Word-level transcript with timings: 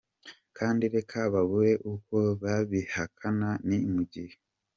Kandi 0.57 0.83
reka 0.95 1.17
babure 1.33 1.73
uko 1.93 2.15
babihakana 2.43 3.49
ni 3.67 3.77
mu 3.93 4.03
gihe. 4.13 4.35